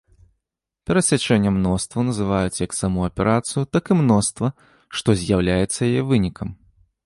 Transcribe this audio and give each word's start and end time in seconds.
Перасячэннем 0.91 1.55
мностваў 1.59 2.01
называюць 2.07 2.61
як 2.67 2.71
саму 2.79 2.99
аперацыю, 3.09 3.63
так 3.77 3.83
і 3.95 4.01
мноства, 4.03 4.47
што 4.99 5.09
з'яўляецца 5.21 5.81
яе 5.93 6.01
вынікам. 6.13 6.49